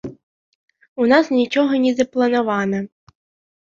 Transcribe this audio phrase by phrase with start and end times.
[1.05, 2.79] У нас нічога не запланавана.